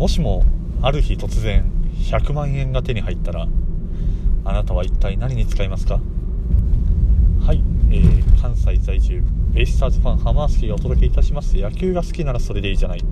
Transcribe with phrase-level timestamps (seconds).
[0.00, 0.44] もしも
[0.80, 1.70] ある日突然
[2.10, 3.46] 100万円が手に入ったら
[4.46, 6.00] あなたは一体何に使いますか？
[7.46, 11.54] はい、えー、関西在住ベイスターズファンハマースキーがお届けいたします。
[11.54, 13.04] 野球が好きならそれでいいじゃない。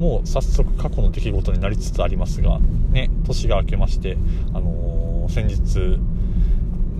[0.00, 2.58] もう早速過去の出来事になりつつありますが
[2.90, 4.18] ね年が明けまして
[4.52, 6.00] あのー、先日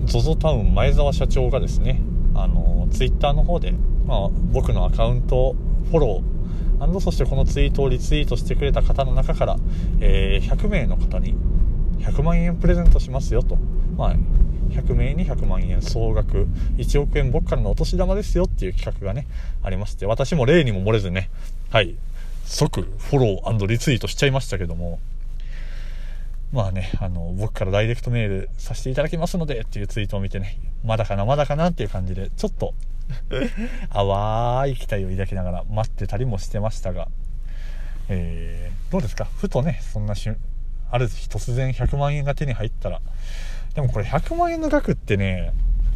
[0.05, 1.99] ZOZO タウン前澤社長がですね
[2.35, 3.73] あのー、ツイッターの方で、
[4.05, 5.57] まあ、僕のアカウント
[5.91, 6.38] フォロー
[7.01, 9.57] そしてこのツイートをリツイートしてくれた方の中から、
[9.99, 11.35] えー、100名の方に
[11.99, 13.57] 100万円プレゼントしますよと、
[13.97, 14.15] まあ、
[14.69, 16.47] 100名に100万円総額
[16.77, 19.27] 1億円僕からのお年玉ですよっていう企画がね
[19.63, 21.29] ありまして私も例にも漏れずね
[21.69, 21.95] はい
[22.45, 24.99] 即フォローリツイートしちゃいましたけども。
[26.51, 32.73] まあね、あの、僕からダイレクトメールさせていただきますのでっていうツイートを見てね、まだかな、まだかなっていう感じで、ちょっと
[33.93, 37.07] 淡い期待を抱きながら待ってたりもしてましたが、
[38.09, 39.25] えー、どうですか？
[39.37, 40.37] ふとね、そんな瞬、
[40.91, 43.01] ある日突然100万円が手に入ったら、
[43.75, 45.53] でもこれ100万円の額ってね、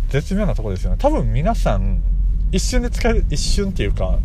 [0.10, 0.98] 絶妙なとこですよね。
[1.00, 2.02] 多分皆さん、
[2.52, 4.20] 一瞬で使える、一瞬っていうか、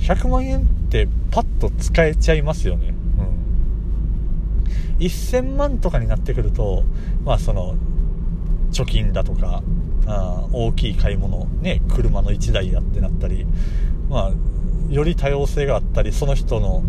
[0.00, 2.88] 100万円ってパッと使えちゃいますよね。
[2.88, 4.64] うん。
[4.98, 6.84] 1000万とかになってくると、
[7.24, 7.76] まあその、
[8.70, 9.62] 貯金だとか、
[10.06, 13.46] あ大きい買い物、ね、車の1台やってなったり、
[14.08, 16.82] まあ、より多様性があったり、その人の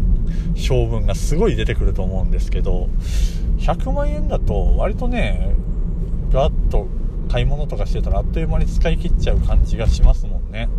[0.55, 2.89] 性分がすごい出てくると思うんですけど、
[3.59, 5.55] 100万円だと割とね、
[6.31, 6.87] ガッと
[7.29, 10.69] 買い物とかしてたらあっという間に使い切っちゃう感じがしますもんね。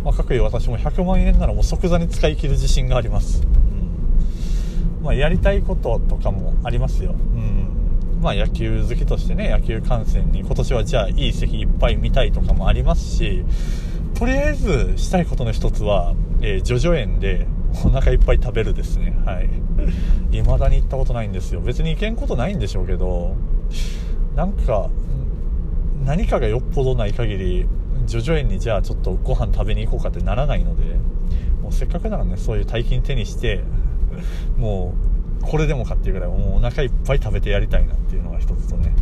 [0.00, 3.42] んまあ、各位私も100万円ならもう即座に使い切る自信があります。
[3.42, 7.12] うんまあ、やりたいこととかもありますよ。
[7.12, 7.61] うん
[8.22, 13.44] まあ、野球好きとしてね、野球観戦に今年はじゃあいい席いっぱい見たいとかもありますし、
[14.14, 17.46] とりあえずしたいことの一つは、えー、ジョジョ園で
[17.84, 19.16] お腹いっぱい食べるですね。
[19.26, 19.48] はい。
[20.30, 21.60] 未だに行ったことないんですよ。
[21.60, 23.34] 別に行けんことないんでしょうけど、
[24.36, 24.88] なんか、
[26.04, 27.66] 何かがよっぽどない限り、
[28.06, 30.84] 叙々苑にじゃあちょっとご飯食べに行こうかってならないので
[31.62, 33.62] もうせっかくならねそういう大金手にして
[34.56, 35.11] もう
[35.42, 38.94] これでもかっていうぐらいもうお腹いっぱい食べてやりたいなっていうのが一つとね。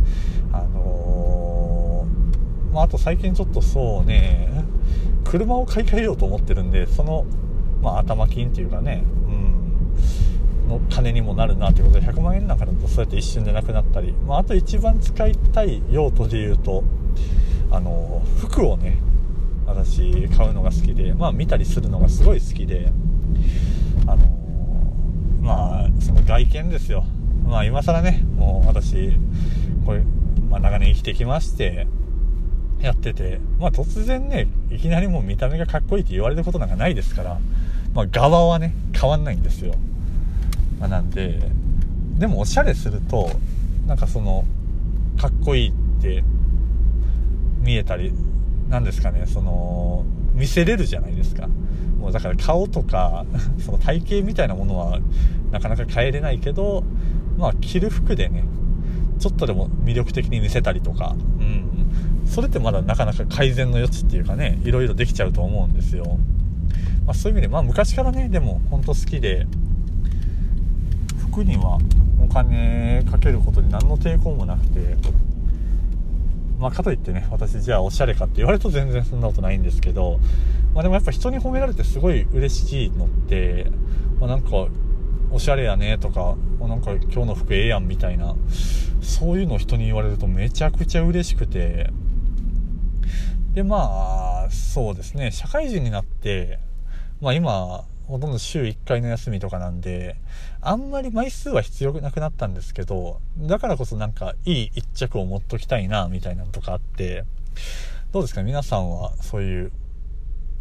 [0.51, 4.65] あのー、まあ、あと最近ちょっとそうね
[5.23, 7.25] 車を買い替えようと思ってるんでその、
[7.81, 16.83] まあ、頭金っていうかねうんの金にもなるなということで100万円なんかだとそうやって一瞬でなくなったり、まあ、あと一番使いたい用途で言うと
[17.71, 18.97] あの服をね
[19.65, 22.91] 私買うのが好きでまあ見たりするのがすごい好きで
[25.51, 27.05] まあその外見ですよ
[27.45, 29.11] まあ今更ねもう私
[29.85, 30.03] これ、
[30.49, 31.87] まあ、長年生きてきまして
[32.79, 37.39] やっててまあ突然ねいきなりもう見た目がかっこいいって言われることなんかないですから
[37.93, 39.75] まあ側はね変わんないんですよ、
[40.79, 41.39] まあ、なんで
[42.17, 43.29] でもおしゃれすると
[43.87, 44.45] なんかその
[45.17, 46.23] かっこいいって
[47.61, 48.11] 見えたり、
[48.69, 51.47] なんですかね、その、見せれるじゃないですか。
[51.99, 53.25] もうだから顔とか、
[53.63, 54.99] その体型みたいなものは
[55.51, 56.83] なかなか変えれないけど、
[57.37, 58.43] まあ着る服でね、
[59.19, 61.67] ちょっとでも魅力的に見せたりとか、うん。
[62.25, 66.17] それってまだなかなか改善の余地っていうかね、いろいろできちゃうと思うんですよ。
[67.05, 69.47] まあそういう意味で、まあ昔からね、でも本当好きで、
[71.31, 71.79] 服には
[72.21, 74.97] お金かけることに何の抵抗もなくて、
[76.61, 80.19] まあ、かといってね、私じゃあおしゃれかって言われると全然そんなことないんですけど、
[80.75, 83.65] まあ、でもやっぱ人に褒められてすごい嬉しいのって、
[84.19, 84.67] まあ、なんか、
[85.31, 88.35] おしゃれやねとか、なんか今日の服ええやんみたいな、
[89.01, 91.89] そういうの人に言われるとめちゃくちゃ嬉しくて、
[93.53, 96.59] で、まあ、そうですね、社会人になって、
[97.19, 100.17] まあ今、ほとんど週1回の休みとかなんで、
[100.59, 107.23] あんまり枚数は必要なくなったんですけど、だからこそなんかいい一着を持っときたいな、みたいなのとかあって、
[108.11, 108.43] どうですか？
[108.43, 109.71] 皆さんはそういう、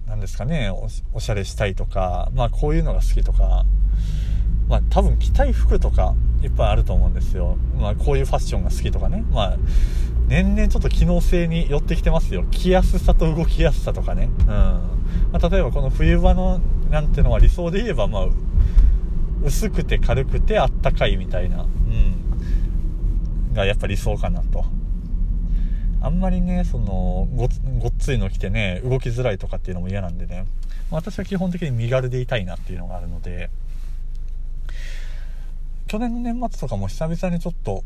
[0.07, 0.71] なんですかね？
[0.71, 3.65] お、おしゃれしたいとか、まあこういうのが好きとか、
[4.71, 7.59] まあ多分着たい服とかいっぱいあると思うんですよ。
[7.79, 9.25] まあこういうファッションが好きとかね。
[9.33, 9.57] まあ
[10.29, 12.45] 年々ちょっと機能性に寄ってきてますよ。
[12.53, 14.31] 着やすさと動きやすさとかね。
[14.43, 14.47] うん。
[14.47, 18.29] まあ、例えばこの冬場のなんてのは理想で言えば、まあ、
[19.43, 23.55] 薄くて軽くてあったかいみたいな、うん。
[23.55, 24.65] がやっぱ理想かなと。
[26.01, 27.49] あんまりね、そのご、
[27.81, 30.47] ごっついの着てね、動きづらいとかっていうのも嫌なんでね。
[30.93, 33.51] 私は基本的に身軽でいたいなっていうのがあるので、
[35.91, 37.83] 去年の年末とかも久々にちょっと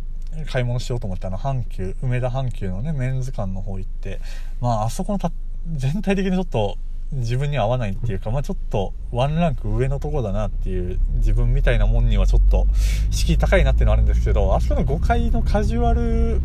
[0.53, 4.21] 買い物しようと思ってあの阪急梅田阪急のねメンズ館の方行って
[4.61, 5.33] まああそこのた
[5.73, 6.77] 全体的にちょっと
[7.13, 12.67] 自分には合わないっていうか、まあ、ちょっとワンランク上のとこだなっていう自分みたいなもんにはちょっと
[13.11, 16.41] 敷居高いなっていうのはあるんですけどあそこの5階のカジュアルフ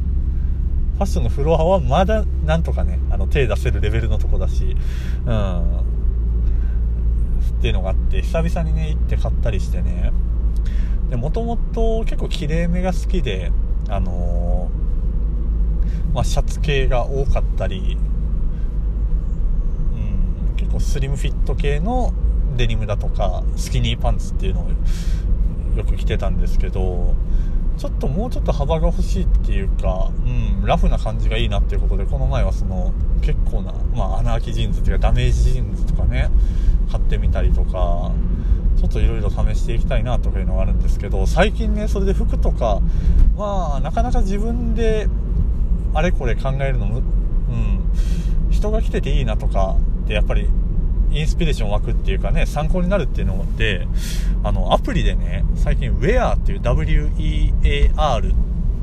[0.97, 4.77] ァッションのフロアはまだなんとかねあの手出せるレベルのとこだし
[5.25, 5.79] うん。
[5.79, 10.13] っていうのがあって久々にね行って買ったりしてね。
[11.09, 13.51] でもともと結構きれいめが好きで
[13.89, 17.97] あのー、まあ、シャツ系が多かったり
[20.69, 22.13] 結構スリムフィット系の
[22.57, 24.69] デニムだとかスキニーパンツっていうのを
[25.75, 27.15] よく着てたんですけど
[27.77, 36.29] ちょっともうちょっと幅が欲しいっていうか、うん、ラフな感じがいいなっていうことでこの前はその結構な、まあ、穴開きジーンズっていうかダメージジーンズとかね
[36.91, 38.11] 買ってみたりとか
[38.79, 42.79] ちょっといろいろ試していきたいなというのがあるんですけど最近ねそれで服とか
[43.37, 45.09] まあなかなか自分で
[45.93, 50.47] あれこれ考えるのも、うん、人が着てていいなとかってやっぱり
[51.11, 53.87] インスピレーション湧くっていうかね、参考になるっていうので、
[54.43, 58.33] あの、アプリでね、最近 Wear っていう W-E-A-R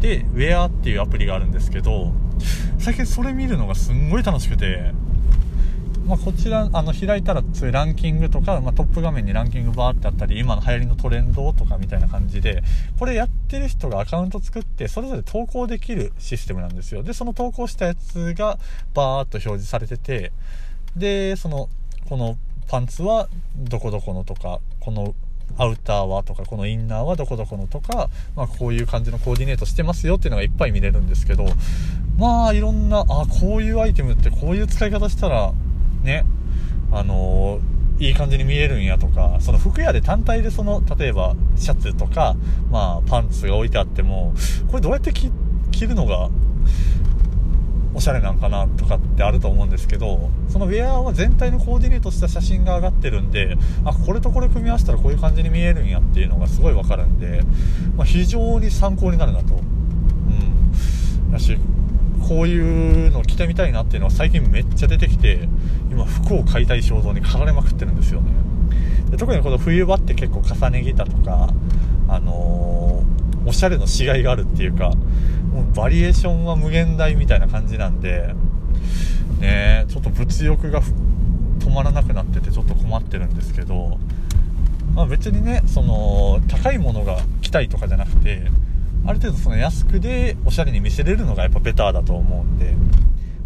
[0.00, 2.12] で Wear っていうアプリがあるんですけど、
[2.78, 4.92] 最近それ見るのがすんごい楽しくて、
[6.06, 12.62] まあ、こちら、あの、開いたら、そういランキングとか、まあ、トップ画面にランキングバーってあったり、今の流行りのトレンドとかみたいな感じで、
[12.98, 17.02] これやってる人がアカウント作って、それぞれ投稿できるシステムなんですよ。
[17.02, 18.58] で、その投稿したやつが、
[18.94, 20.32] バーっと表示されてて、
[20.96, 21.68] で、その、
[22.08, 22.36] この
[22.68, 25.14] パンツはどこどこのとか、この
[25.58, 31.46] アウターはとか、このインナーはどこどこのとか、まあこういう感じのコーディネートしてますよっていうのがいっぱい見れるんですけど、
[32.18, 35.52] まあいろんな、あ、こういうアイテムってこういう使い方したら、
[36.06, 36.24] ね、
[36.90, 42.36] あのー、いい感じに見えるんやとか、その服屋で単体でその、例えばシャツとか、
[42.70, 44.34] まあパンツが置いてあっても、
[44.68, 45.30] これどうやって着
[45.86, 46.30] るのが
[47.96, 53.56] おしゃれなんかなとかってあると思うんですけどそのウェアは全体のコーディネートした写真が上がってるんで
[53.86, 57.40] あこれとこれ組み合わせたらこういう感じに見えるんやっていうのがすごいわかるんで、
[57.96, 59.54] まあ、非常に参考になるなと。
[59.54, 59.58] う
[61.28, 61.32] ん。
[61.32, 61.56] だし
[62.26, 65.48] こういうの着てみたいなっていうのは最近めっちゃ出てきて
[65.90, 68.32] 今服を買いたい衝動に駆られまくってるんですよね。
[69.10, 71.48] で特にこの冬場って結構重ね着たとか
[72.08, 74.90] あのー、おしゃれのしがいがあるっていうか
[75.52, 78.34] もうバリエーションは無限大みたいな感じなんで、
[79.40, 80.82] ねちょっと物欲が
[81.60, 83.98] 止まらなくなっててちょっと困ってるんですけど、
[84.94, 88.50] まあ、別にね、その、高いものが着たいとかじゃなくて、
[89.06, 92.74] ある程度その安くでおしゃれに見せれるのがやっぱベターだと思うんで、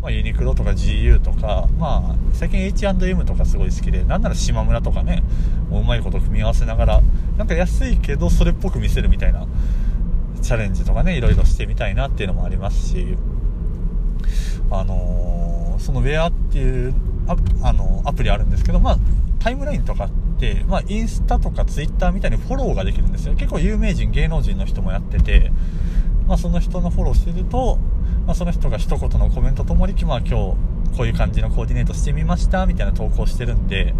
[0.00, 5.22] まあ、ユニクロとか GU とか、まあ、最近 H&M とかすごい好きで、なんなら島村とかね、
[5.68, 7.02] もううまいこと組み合わせながら、
[7.36, 9.46] なんか安いけどそれっぽく見せるみたいな
[10.40, 13.16] チャレンジとかね、いろいろしてみたいなっていうのもありますし、
[14.70, 16.94] あのー、そのウェアっていう
[17.26, 17.36] ア
[17.68, 18.98] あのアプリあるんですけど、まあ、
[19.38, 20.08] タイムラインとか
[20.40, 23.34] て、まあ、インスタとかツイッターみたいにフォローができるんですよ。
[23.34, 25.52] 結構有名人、芸能人の人もやってて、
[26.26, 27.78] まあ、その人のフォローしてると、
[28.26, 30.32] まあ、その人が一言のコメントともに、まあ、今日
[30.96, 33.94] こういう感じのコーディネートしてみましたみたいな投稿してるんで、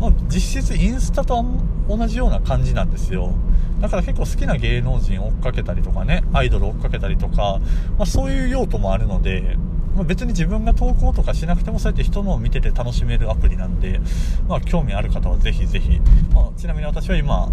[0.00, 1.44] まあ、実質インスタと
[1.88, 3.32] 同じような感じなんですよ。
[3.80, 7.60] だから結構好きな芸能人追っかけたりとかね、アイドル追っかけたりとか、
[7.96, 9.56] まあ、そういう用途もあるので、
[9.98, 14.00] まあ、別に自分が投稿とかしなくてもそうやって人のを見てて楽しめるアプリなんで、
[14.48, 16.00] まあ、興味ある方はぜひぜひ、
[16.32, 17.50] まあ、ちなみに私は今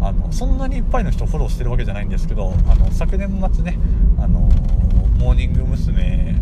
[0.00, 3.78] あのそんなにいっぱいの人をフォローしてるわけじゃないんですけどあの昨年末ね
[4.18, 4.40] あの
[5.18, 6.34] モーニング娘。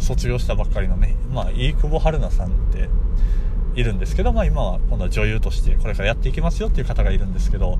[0.00, 2.88] 卒業したばっかりのね、まあ、飯久保春菜さんって
[3.74, 7.78] いるんですけど、まあ、今は今度は女優としてこれからやっていきますよっていう方がいるんですけど、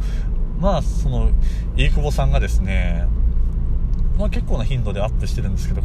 [0.61, 1.31] まあ、その、
[1.77, 3.07] 飯久保さんがですね、
[4.19, 5.83] まあ、結構な頻度でアップしてるんですけど、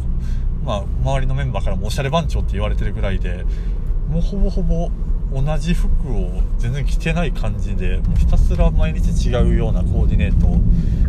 [0.64, 3.44] まあ、周りのメンバーからもおしゃれ番長って言われてるぐらいで、
[4.08, 4.90] もうほぼほぼ
[5.32, 10.58] 同じ服を全然着てない感じで、もうひたすら毎日違うようなコーディネートを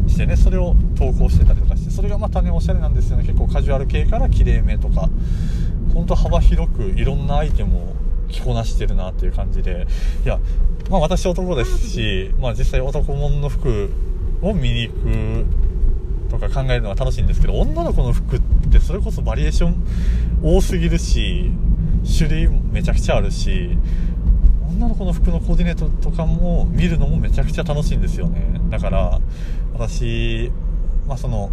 [0.09, 3.23] してね、それを投稿してたりとかして、それがまたね、おしゃれなんですよね。
[3.23, 5.09] 結構カジュアル系から綺麗めとか、
[5.93, 7.95] ほんと幅広くいろんなアイテムを
[8.29, 9.87] 着こなしてるなっていう感じで、
[10.25, 10.39] いや、
[10.89, 13.91] まあ私男ですし、まあ実際男物の服
[14.41, 15.45] を見に行く
[16.29, 18.41] とか考えるのが楽しいんですけど、女の子の服っ
[18.71, 19.75] てそれこそバリエーション
[20.43, 21.51] 多すぎるし、
[22.17, 23.77] 種類めちゃくちゃあるし、
[24.67, 28.59] 女の子の服のコーディネートとかも見るのもめちゃくちゃ楽しいんですよね。
[28.69, 29.19] だから、
[29.73, 30.51] 私、
[31.07, 31.49] まあその、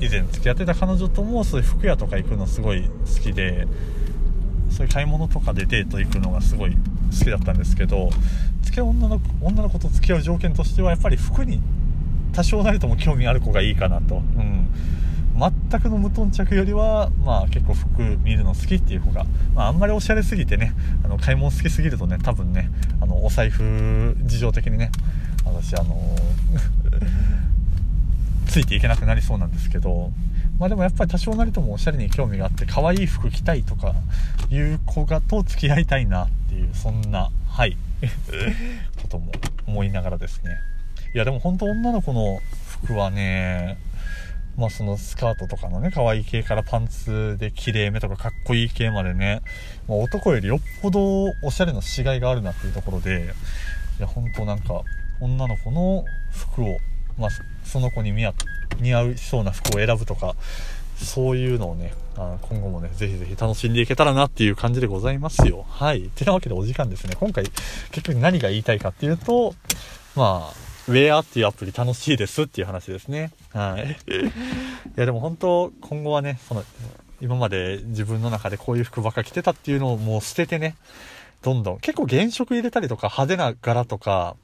[0.00, 3.66] 以前付き合ってた彼女ともそういう服屋とか行くのすごい好きで、
[4.70, 8.10] そういう買い物とかでデート行くのがすごい好きだったんですけど
[8.62, 11.60] 付き合う女の女の子と付き合う条件としてはやっぱり服に
[12.38, 14.68] 多少なりとも興味ある子がいいかなと、うん、
[15.36, 19.26] 全くの無頓着よりは、まあ結構服見るの好きっていう子が、
[19.56, 20.72] まああんまりおしゃれすぎてね、
[21.04, 24.92] あの買い物好きすぎるとね、多分ね、あのお財布事情的にね、
[25.44, 26.14] 私あの
[28.46, 30.12] ついていけなくなりそうなんですけど、
[30.60, 33.96] まあでもやっぱり多少なりともおしゃれに興味があって、可愛い服着たいとか
[34.48, 37.76] いう子がと付き合いたいなっていう、そんな、はい、
[39.02, 39.32] ことも
[39.66, 40.77] 思いながらですね。
[41.14, 42.40] いやでも本当女の子の
[42.82, 43.78] 服はね、
[44.56, 49.40] まあそのスカートとかのね、可愛い系からパンツで綺麗めとかかっこいい系までね、
[49.88, 53.32] まあ、男よりよっぽどおしゃれのしがいがあるなっていうところで、
[53.98, 54.82] いや本当なんか
[55.20, 56.78] 女の子の服を、
[57.18, 57.30] まあ
[57.64, 60.34] その子に似合うそうな服を選ぶとか、
[60.96, 65.64] そういうのをね、あ今後もね、ぜひぜひ楽しんでいけたらなっていう感じでございますよ。
[65.68, 66.10] はい。
[66.14, 67.14] てなわけでお時間ですね。
[67.18, 67.44] 今回、
[67.92, 69.54] 結局何が言いたいかっていうと、
[70.16, 73.30] まあ、ウェアっていうアプリ楽しいですっていう話ですね。
[73.52, 73.96] はい。
[74.10, 74.30] い
[74.96, 76.64] やでも本当、今後はね、その、
[77.20, 80.76] 今まで自分の中でこういう服ばっか着てたっていうのをもう捨ててね、
[81.42, 84.36] どんどん、結構原色入れたりとか派手な柄とか、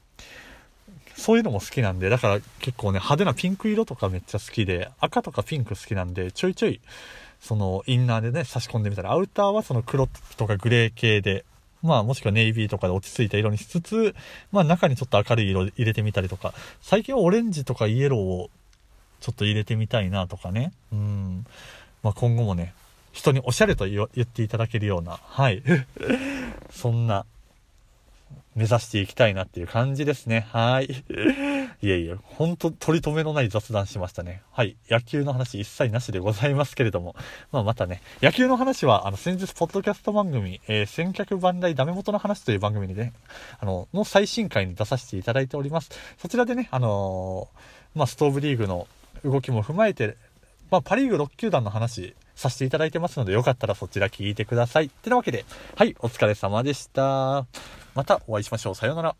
[1.15, 6.79] そういうのも好きなんで、だから結構ね、派手なピンク色とかめっちゃ好きで、赤とかピンク好きなんで、ちょいちょい、
[7.39, 11.45] そのインナーでね、差し込んでみたら、アウターはその黒とかグレー系で、
[11.85, 14.15] まあもしくはネイビーとかで落ち着いた色にしつつ、
[14.51, 18.49] まあ中にちょっと明るい色入れてみたりとか、最近はオレンジとかイエローを
[19.21, 20.73] ちょっと入れてみたいなとかね。
[20.91, 21.45] うん。
[22.03, 22.73] まあ今後もね、
[23.11, 25.63] 人におしゃれと言っていただけるような、はい。
[26.71, 27.25] そんな
[28.55, 30.47] 目指していきたいなっていう感じですね。
[30.51, 30.85] はい。
[31.81, 34.43] いえいえ、ほんと取り留めのない雑談しましたね。
[34.51, 34.77] はい。
[34.89, 37.15] 野球の話一切なしでございますけれども。
[37.51, 43.11] まあまたね、野球の話は、あの、先日、ポッドキャスト番組、えー、千客万来ダメ元の話という番組にね、
[43.59, 45.89] あの、の最新回に出させていただいております。
[46.17, 48.87] そちらでね、あのー、まあ、ストーブリーグの
[49.25, 50.15] 動きも踏まえて、
[50.71, 54.85] まあ、パリーグ6球団の話、させていただいてますので、よかったらそちら聞いてください。
[54.85, 55.45] ってなわけで、
[55.75, 57.45] はい、お疲れ様でした。
[57.95, 58.75] またお会いしましょう。
[58.75, 59.15] さようなら。